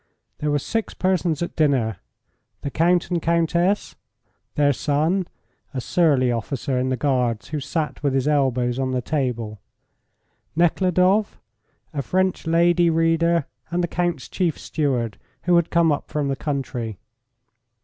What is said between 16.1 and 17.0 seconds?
the country.